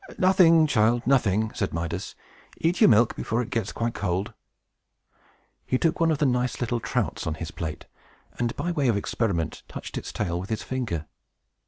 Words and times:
"Nothing, 0.17 0.65
child, 0.65 1.05
nothing!" 1.05 1.51
said 1.53 1.73
Midas. 1.75 2.15
"Eat 2.57 2.81
your 2.81 2.89
milk, 2.89 3.15
before 3.15 3.39
it 3.43 3.51
gets 3.51 3.71
quite 3.71 3.93
cold." 3.93 4.33
He 5.63 5.77
took 5.77 5.99
one 5.99 6.09
of 6.09 6.17
the 6.17 6.25
nice 6.25 6.59
little 6.59 6.79
trouts 6.79 7.27
on 7.27 7.35
his 7.35 7.51
plate, 7.51 7.85
and, 8.39 8.55
by 8.55 8.71
way 8.71 8.87
of 8.87 8.97
experiment, 8.97 9.61
touched 9.67 9.99
its 9.99 10.11
tail 10.11 10.39
with 10.39 10.49
his 10.49 10.63
finger. 10.63 11.05